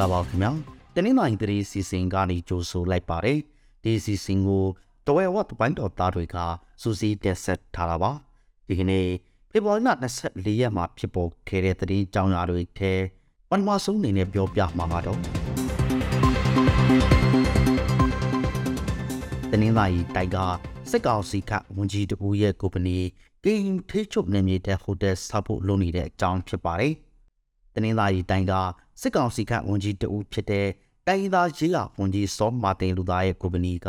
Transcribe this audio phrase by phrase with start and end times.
[0.00, 0.52] ္ဂလာပါခင်ဗျာ
[0.94, 3.38] တနင်္လာရီတရီစီစဉ်ကနေကြိုဆိုလိုက်ပါတယ်
[3.82, 4.64] ဒီစီစဉ်ကို
[5.06, 6.36] တဝဲဝတ်ပိုင်းတော်သားတွေက
[6.82, 8.10] စူးစီးတက်ဆက်ထားတာပါ
[8.68, 9.06] ဒီကနေ့
[9.50, 9.90] ဖေဖော်ဝါရီလ
[10.24, 12.92] 24ရက်မှာဖြစ်ပေါ်ခဲ့တဲ့တရင်ကြောင်းရာတွေထဲ
[13.50, 15.18] ပထမဆုံးအနေနဲ့ပြောပြမှာကတော့
[19.50, 20.36] တနင်္လာရီတိုက်က
[20.90, 22.98] စက်ကောင်စီကဝန်ကြီးတဦးရဲ့ကုမ္ပဏီ
[23.44, 26.94] ကင်းထေးချုပ်နေမြေတဲ့ဟိုတယ်ဆောက်ဖို့လုပ်နေတဲ့အကြောင်းဖြစ်ပါတယ်
[27.74, 28.54] တနင်္လာရီတိုင်းက
[29.00, 30.68] စစ်ကောင်စီကဝန်ကြီးတဦးဖြစ်တဲ့
[31.06, 33.88] တိုင်းသားရေးရာဝန်ကြီးစောမာတင်လူသားရဲ့ကုမ္ပဏီက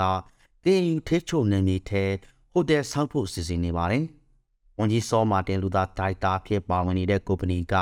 [0.64, 2.04] တင်ယူထေးချုံနေမြေထဲ
[2.52, 4.04] ဟိုတယ်ဆောက်ဖို့စီစဉ်နေပါတယ်။
[4.80, 7.76] ဝန်ကြီးစောမာတင်လူသားဒိုက်တာဖြစ်ပါဝင်နေတဲ့ကုမ္ပဏီက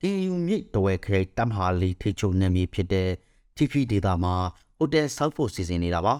[0.00, 3.08] တင်ယူမြစ်တဝဲခရိုင်တမ်ဟာလီထေးချုံနေမြေဖြစ်တဲ့
[3.56, 4.34] TP ဒေတာမှာ
[4.78, 6.14] ဟိုတယ်ဆောက်ဖို့စီစဉ်နေတာပါ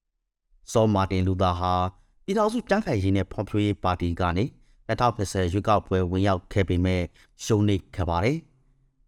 [0.72, 1.74] ။စောမာတင်လူသားဟာ
[2.24, 4.44] ပြည်ထောင်စုတန်းခိုင်ရေးနဲ့ဖွံ့ဖြိုးရေးပါတီကနေ
[4.88, 7.02] 2020ရွေးကောက်ပွဲဝင်ရောက်ခဲ့ပေမဲ့
[7.44, 8.38] ရှုံးနိခဲ့ပါတယ်။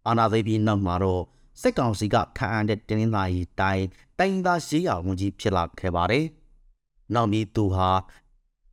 [0.07, 1.23] အာဏာသိမ်းပြီးနောက်မှာတော့
[1.61, 3.85] စစ်ကောင်စီကခန့်အပ်တဲ့တင်းင်းသားရီတိုင်း
[4.17, 6.25] တိုင်းသားရှိရာဝန်ကြီးဖြစ်လာခဲ့ပါတယ်။
[7.13, 7.89] နောက်ပြီးသူဟာ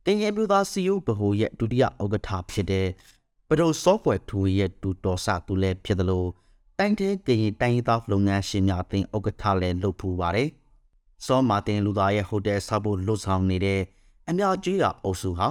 [0.05, 2.87] တင်ရဲပြည်သားစီယုဘဟုရဲ့ဒုတိယဥက္ကဋ္ဌဖြစ်တဲ့
[3.49, 6.29] ပဒို software ထူရဲ့ဒူတော်ဆသူလည်းဖြစ်တယ်လို့
[6.79, 10.49] တိုင်းတဲ့ကရင်တိုင်းသားလုပ်ငန်းရှင်များအသင်းဥက္ကဋ္ဌလည်းလုပ်ဖူးပါတယ်။
[11.25, 13.81] စောမာတင်လူသားရဲ့ဟိုတယ်ဆောက်ဖို့လှုပ်ဆောင်နေတဲ့
[14.29, 15.47] အများကြီးကအုပ်စုဟာ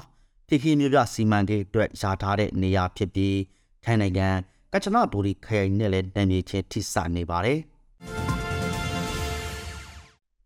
[0.49, 3.39] တိခိမျိုးပြစီမံကိန်းအတွက်ယာထားတဲ့နေရာဖြစ်ပြီး
[3.85, 4.29] ထိုင်းနိုင်ငံ
[4.77, 7.59] ကချနဘူရီခရိုင်နဲ့လည်းတံမြေချင်းထိစနေပါတယ်။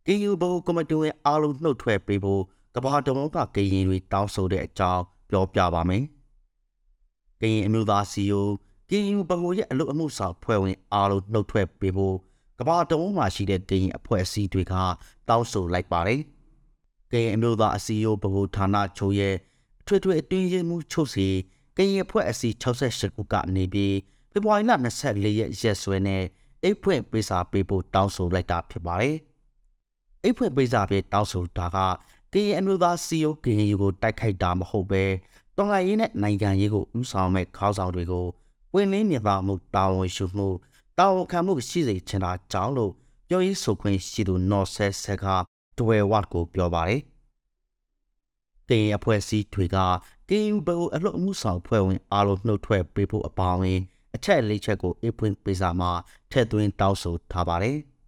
[0.07, 2.43] KU ဘုတ်ကွန်မတီဝင်အားလုံးနှုတ်ထွက်ပေးဖို့
[2.75, 6.05] ကဘာတော်ကကရင်တွေတောင်းဆိုတဲ့အကြောင်းပြောပြပါမယ်။
[7.41, 8.47] ကရင်အမျိုးသားစီယို
[8.89, 12.17] KU ဘုတ်ရဲ့အလို့အမှုဆောင်ဖွဲ့ဝင်အားလုံးနှုတ်ထွက်ပေးဖို့
[12.59, 14.75] ကဘာတော်မှာရှိတဲ့ကရင်အဖွဲ့အစည်းတွေက
[15.29, 16.21] တောင်းဆိုလိုက်ပါတယ်။
[17.11, 19.35] ကရင်အမျိုးသားအစည်းအရုံးဘုတ်ဌာနချုပ်ရဲ့
[19.87, 21.29] ထွေထွေအတွင်းရေးမှုချုပ်စီ
[21.77, 23.95] ကရင်အဖွဲ့အစည်း68ခုကနေပြီး
[24.39, 26.23] ဖေဖော်ဝါရီလ24ရက်ရက်စွဲနဲ့
[26.63, 29.17] အိတ်ဖွင့်ပေးစာပေးဖို့တောင်းဆိုလိုက်တာဖြစ်ပါတယ်။
[30.23, 31.79] အိတ်ဖွင့်ပေးစာပေးတောင်းဆိုတာက
[32.33, 35.05] ကရင်အမျိုးသားစီယိုကရင်ယူကိုတိုက်ခိုက်တာမဟုတ်ပဲ
[35.57, 38.27] တော်လှန်ရေးနဲ့နိုင်ငံရေးကိုဥဆောင်မဲ့ခေါင်းဆောင်တွေကို
[38.75, 40.49] ဝင်လင်းမြပါမှုတာဝန်ရှိမှု
[40.99, 42.93] တာဝန်ခံမှုရှိစေချင်တာကြောင့်လို့
[43.29, 45.27] ပြောရေးဆိုခွင့်ရှိသူနော်ဆဲဆက်က
[45.79, 47.03] ဒွယ်ဝတ်ကိုပြောပါတယ်။
[48.69, 49.77] တင်အဖွဲ့အစည်းတွေက
[50.29, 53.81] ကင်းယူဘိုအလှမှုဆောင်ဖွဲ့ဝင်အားလုံးနှုတ်ထွက်ပေးဖို့အပါအဝင်
[54.15, 55.91] အချက်လေးချက်ကိုအပွင့်ပေးစာမှာ
[56.31, 57.79] ထည့်သွင်းတောင်းဆိုထားပါတယ်။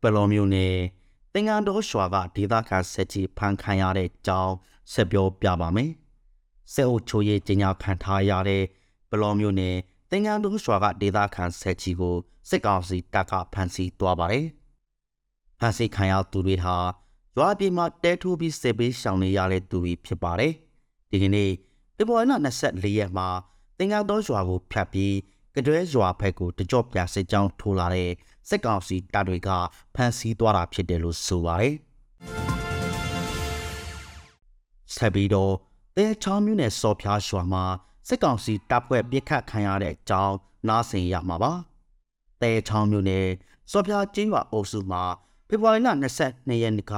[0.00, 0.74] ပလောမျိုးနဲ့
[1.34, 4.54] တင်ငန်းတော်ရွာကဒေသခံဆက်ကြီးဖန်ခံရတဲ့အကြောင်း
[4.92, 5.90] ဆက်ပြောပြပါမယ်။
[6.72, 8.62] ဆက်အုပ်ချိုးရေးကြီးညာခံထားရတဲ့
[9.10, 9.76] ပလောမျိုးနဲ့
[10.10, 12.16] တင်ငန်းတော်ရွာကဒေသခံဆက်ကြီးကို
[12.48, 14.46] စစ်ကောင်စီတပ်ကဖမ်းဆီးသွားပါတယ်။
[15.58, 16.76] ဖမ်းဆီးခံရသူတွေဟာ
[17.36, 20.52] ရွာပြည်မှာတဲထိုးပြီးစစ်ပေးရှောင်နေရတဲ့သူတွေဖြစ်ပါတယ်။
[21.10, 21.50] ဒီကနေ့
[22.02, 22.34] ဖေဖော်ဝါရီလ
[22.66, 23.28] 24ရက်မှာ
[23.78, 25.14] သင်္ကန်းတော်ရွာကိုဖျက်ပြီး
[25.54, 28.10] ကတွဲရွာဘက်ကိုတကြော့ပြစစ်ကြောင်းထိုးလာတဲ့
[28.48, 29.50] စစ်ကောင်စီတပ်တွေက
[29.94, 31.74] ဖမ်းဆီးသွားတာဖြစ်တယ်လို့ဆိုပါတယ်။
[34.94, 35.52] ဆက်ပြီးတော့
[35.96, 37.64] တဲချောင်းမြို့နယ်စော်ဖျားရွာမှာ
[38.08, 40.34] စစ်ကောင်စီတပ်ဖွဲ့ပစ်ခတ်ခံရတဲ့အကြောင်း
[40.68, 41.52] နားဆင်ရမှာပါ။
[42.42, 43.26] တဲချောင်းမြို့နယ်
[43.70, 45.02] စော်ဖျားကျင်းရွာအုပ်စုမှာ
[45.48, 45.88] ဖေဖော်ဝါရီလ
[46.24, 46.94] 22ရက်နေ့က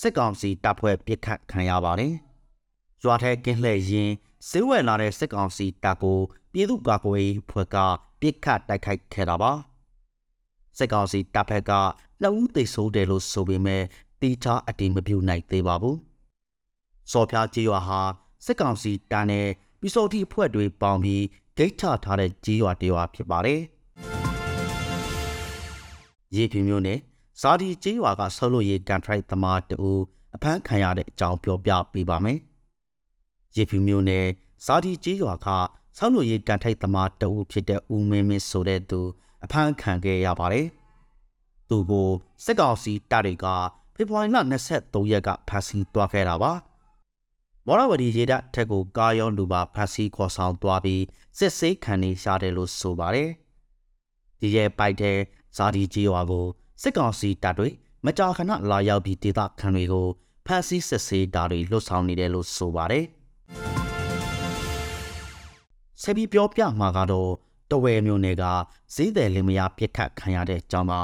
[0.00, 2.14] စစ်ကောင်စီတပ်ဖွဲ့ပစ်ခတ်ခံရပါတယ်။
[3.02, 4.10] ရွာထဲကင်းလှည့်ရင်
[4.48, 6.18] ဈေးဝယ်လာတဲ့စစ်ကောင်စီတပ်ကို
[6.52, 7.76] ပြည်သူ့ကာကွယ်ရေးဖွဲ့က
[8.20, 9.52] ပြစ်ခတ်တိုက်ခိုက်ခဲ့တာပါ
[10.78, 11.72] စစ်ကောင်စီတပ်ဖက်က
[12.22, 13.82] လက်ဦးသိဆိုးတယ်လို့ဆိုပေမဲ့
[14.20, 15.98] တီချာအတိမပြုတ်နိုင်သေးပါဘူး
[17.12, 18.00] စော်ဖျားကြီးရွာဟာ
[18.44, 19.46] စစ်ကောင်စီတပ်နဲ့
[19.80, 21.24] ပြည်စောတိဖွဲ့တွေပေါင်းပြီး
[21.56, 23.60] ဒိတ်ချထားတဲ့ကြီးရွာတရွာဖြစ်ပါတယ်
[26.34, 26.98] ရေပြင်းမျိုးနဲ့
[27.40, 29.90] ဇာဒီကြီးရွာကဆောက်လို့ရေးကန်ထရိုက်သမားတူ
[30.34, 32.38] အဖမ်းခံရတဲ့အကြောင်းပြောပြပေးပါမယ်
[33.56, 34.26] ရေဖြူမျိုးနဲ့
[34.64, 35.48] ဇာဒီကြီးရွာက
[35.96, 39.00] ဆောင်းလူရေးကန်ထိုက်သမားတဦးဖြစ်တဲ့ဦးမင်းမင်းဆိုတဲ့သူ
[39.44, 40.66] အဖမ်းခံခဲ့ရပါတယ်။
[41.68, 42.08] သူကို
[42.44, 43.46] စစ်ကောင်စီတပ်တွေက
[43.94, 44.36] ဖေဖော်ဝါရီလ
[44.70, 46.52] 23ရက်ကဖမ်းဆီးသွားခဲ့တာပါ။
[47.66, 51.02] မော်ရဝတီရေတပ်ထက်ကိုကားရောလူပါဖမ်းဆီးခေါ်ဆောင်သွားပြီး
[51.38, 53.30] စစ်ဆေးခံနေရှာတယ်လို့ဆိုပါတယ်။
[54.40, 55.18] ဒီရဲ့ပိုက်တဲ့
[55.56, 56.46] ဇာဒီကြီးရွာကို
[56.82, 57.68] စစ်ကောင်စီတပ်တွေ
[58.04, 60.08] မကြာခဏလာရောက်ပြီးဒေသခံတွေကို
[60.46, 63.06] ဖမ်းဆီးစစ်ဆေးတာတွေလှုပ်ဆောင်နေတယ်လို့ဆိုပါတယ်။
[66.02, 67.30] ဆက်ပြီးပြောပြမှာကတော့
[67.70, 68.44] တဝဲမျိုးနယ်က
[68.94, 71.00] ဈေးတယ်လင်မယားပြစ်ခတ်ခံရတဲ့ကြောင်းပါ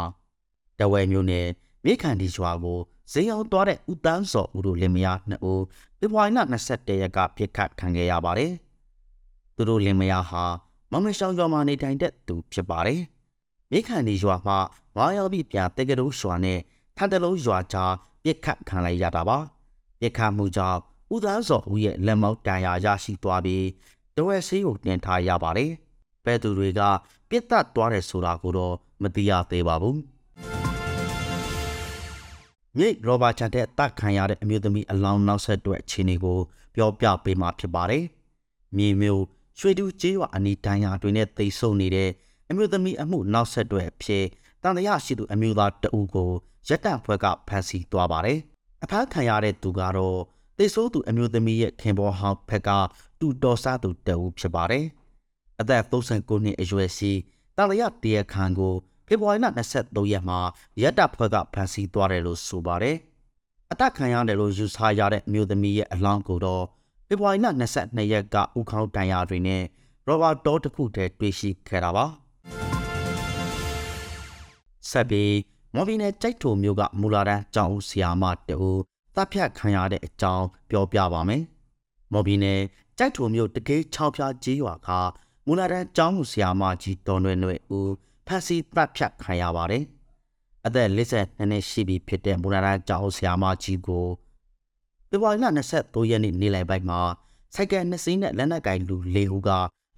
[0.78, 1.46] တဝဲမျိုးနယ်
[1.84, 2.78] မိခန်ဒီရွာကို
[3.12, 5.62] ဈေးအောင်သွားတဲ့ဦးတန်းစော်ဦးတို့လင်မယားနှစ်ဦး
[5.98, 6.38] ဖေဖော်ဝါရီလ
[6.68, 8.52] 21ရက်ကပြစ်ခတ်ခံခဲ့ရပါတယ်
[9.56, 10.44] သူတို့လင်မယားဟာ
[10.92, 13.00] မမရှောင်းရွာမှာနေထိုင်တဲ့သူဖြစ်ပါတယ်
[13.70, 14.58] မိခန်ဒီရွာမှာ
[14.96, 16.58] ဝါရောက်ပြီးပြန်တေကတိုးရွာနဲ့
[16.96, 17.92] ထန်တလုံးရွာကြား
[18.24, 19.38] ပြစ်ခတ်ခံလိုက်ရတာပါ
[20.00, 20.80] ပြစ်ခတ်မှုကြောင့်
[21.14, 23.64] ဦးသားစော်ဦးရဲ့လက်မောက်တန်ရာရရှိသွားပြီး
[24.20, 25.70] တဝက်ဆေးကိုတင်ထားရပါတယ်
[26.24, 26.80] ဘယ်သူတွေက
[27.28, 29.98] ပြစ်တက်သွားတယ်ဆိုတာကိုတော့မသိရသေးပါဘူး
[32.76, 36.38] မြိတ်ရောဘာချန်တဲ့တက်ခံရတဲ့အမျိုးသမီးအလောင်းနောက်ဆက်တွဲအခြေအနေကို
[36.74, 38.04] ပြောပြပေးမှာဖြစ်ပါတယ်
[38.76, 39.24] မြေမျိုး
[39.58, 42.10] ရွှေတူကျေးရွာအနီးတန်းရာတွင်နဲ့တိတ်ဆုံနေတဲ့
[42.50, 44.24] အမျိုးသမီးအမှုနောက်ဆက်တွဲအဖြစ်
[44.62, 46.30] တန်တရားရှိသူအမျိုးသားတအူးကို
[46.68, 48.38] ရက်တန့်ဖွဲ့ကဖမ်းဆီးသွားပါတယ်
[48.84, 50.18] အဖမ်းခံရတဲ့သူကတော့
[50.62, 52.70] တိတ်ဆိုးသူအမျိုးသမီးရဲ့ခင်ပေါ်ဟောင်းဖက်က
[53.20, 54.84] တူတော်စားသူတအူးဖြစ်ပါတယ်
[55.60, 57.12] အသက်39နှစ်အရွယ်ရှိ
[57.56, 58.74] တန်တရားတရခန်ကို
[59.06, 59.46] ဖေဖော်ဝါရီလ
[59.76, 60.38] 23ရက်မှာ
[60.82, 62.96] ရက်တဖွဲ့ကဖမ်းဆီးသွားတယ်လို့ဆိုပါတယ်။
[63.72, 66.64] အတက်ခံရတယ်လို့ယူဆရတဲ့အမျိုးသမီးရဲ့အလောင်းကိုတော့
[67.08, 67.46] ဖေဖော်ဝါရီလ
[67.80, 69.62] 22ရက်ကဥခေါင်းတန်ရာတွေနဲ့
[70.06, 72.06] ရောဘာတောတစ်ခုတည်းတွေ့ရှိခဲ့တာပါ။
[74.90, 75.34] ဆက်ပြီး
[75.74, 81.42] မော်ဘီနယ်ကြိုက်ထိုမျိုးကမူလာတန်းကျောင်းဦးဆရာမတူ တပ်ဖြတ်ခံရတဲ့အကြောင်းပြောပြပါမယ်။
[82.12, 82.60] မော်ဘီနယ်
[82.98, 84.88] ကြိုက်ထိုမျိုးတကေး6ဖြားကြီးရွာက
[85.46, 87.92] မူလာတန်းကျောင်းဦးဆရာမကြီးတော်ရွယ်ရွယ်ဦး
[88.26, 89.84] ဖက်စီတပ်ဖြတ်ခံရပါတယ်။
[90.66, 94.06] အသက်52နှစ်ရှိပြီဖြစ်တဲ့မူလာတန်းကျောင်းဆရာမကြီးကို
[95.08, 95.46] ဖေဖော်ဝါရီလ
[95.76, 97.00] 23ရက်နေ့နေ့လယ်ပိုင်းမှာ
[97.54, 99.50] စိုက်ကယ်နှစ်စီးနဲ့လက်နက်ကင်လူ၄ဦးက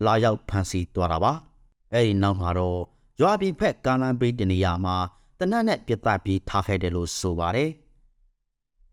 [0.07, 1.33] လာရောက်ဖမ်းဆီးသွားတာပါ။
[1.93, 2.81] အဲဒီနောက်မှာတော့
[3.21, 4.97] ရွာပြည်ဖက်ကားလမ်းဘေးတနေရာမှာ
[5.39, 7.71] တနက်နဲ့ပြစ်တက်ပြီးထားခဲ့တယ်လို့ဆိုပါတယ်။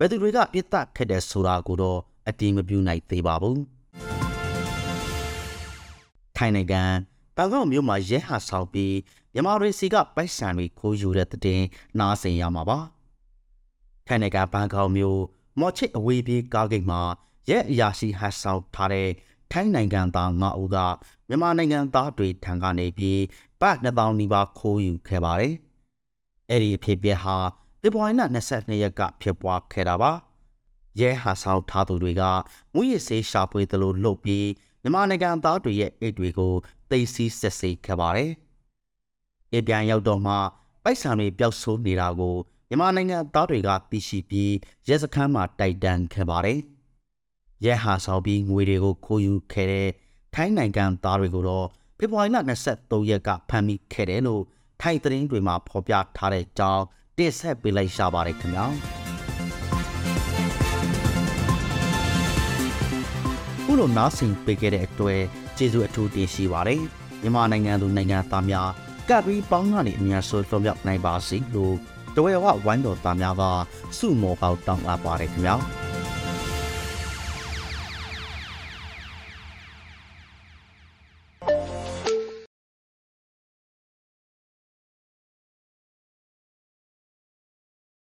[0.02, 2.00] ဘယ်သူတွေကပြစ်တက်ခဲ့တယ်ဆိုတာကိုတော့
[2.30, 3.56] အတိမပြုနိုင်သေးပါဘူး။
[6.36, 6.84] ထိုင်နိုင်ငံ
[7.36, 8.96] ဘန်ကောက်မြို့မှာရဲဟာဆောင်ပြီး
[9.34, 11.62] မြန်မာတွေစီကပိုက်ဆံတွေခိုးယူတဲ့တဲ့တင်
[12.00, 12.78] နားဆင်ရမှာပါ။
[14.08, 15.20] ထိုင်နိုင်ငံဘန်ကောက်မြို့
[15.60, 17.02] မော်ချစ်အဝေးပြေးကားဂိတ်မှာ
[17.50, 19.10] ရဲအရာရှိဟတ်ဆောင်ထားတဲ့
[19.52, 20.78] ထိုင်းနိုင်ငံသားငါအူက
[21.28, 23.22] မြန်မာနိုင်ငံသားတွေထံကနေပြီး
[23.62, 25.54] ပတ်2000နီးပါးခိုးယူခဲ့ပါတယ်။
[26.50, 27.38] အဲ့ဒီအဖြစ်ပြက်ဟာ
[27.82, 28.22] ဖေဖော်ဝါရီလ
[28.52, 30.12] 22ရက်ကဖြစ်ပွားခဲ့တာပါ။
[31.00, 32.24] ရဲဟာဆောင်ထားသူတွေက
[32.74, 34.48] မူရစ်ဆေးရှာဖွေသလိုလှုပ်ပြီး
[34.82, 36.54] မြန်မာနိုင်ငံသားတွေရဲ့အိတ်တွေကို
[36.90, 38.32] သိသိဆက်စေခဲ့ပါတယ်။
[39.54, 40.36] အပြန်ရောက်တော့မှ
[40.84, 42.36] ပိုက်ဆံတွေပျောက်ဆိုးနေတာကို
[42.70, 44.54] မြန်မာနိုင်ငံသားတွေကသိရှိပြီး
[44.88, 46.60] ရဲစခန်းမှာတိုက်တန်းခဲ့ပါတယ်။
[47.66, 49.90] ရဲဟာဆောင်ပြီးငွေတွေကိုခိုးယူခဲ့တဲ့
[50.34, 51.68] ထိုင်းနိုင်ငံသားတွေကိုတော့
[51.98, 52.38] ဖေဖော်ဝါရီလ
[52.74, 54.44] 23ရက်ကဖမ်းမိခဲ့တယ်လို့
[54.82, 56.84] ထိုင်းသတင်းတွေမှာဖော်ပြထားတဲ့အကြောင်း
[57.20, 58.66] တင်ဆက်ပေးလိုက်ရှာပါတယ်ခင်ဗျာ။
[63.64, 65.22] ခုလိုနားဆင်ပေးခဲ့တဲ့အတွက်
[65.58, 66.82] ကျေးဇူးအထူးတင်ရှိပါတယ်။
[67.22, 68.70] မြန်မာနိုင်ငံသူနိုင်ငံသားများ
[69.10, 71.76] ကပ်ပြီးပေါင်းကနေအများဆုံးလွန်မြောက်နိုင်ပါစေလို့
[72.16, 73.44] တဝဲဝဝိုင်းတော်သားများက
[73.98, 75.56] စုမော်ကောက်တောင်းအပ်ပါတယ်ခင်ဗျာ။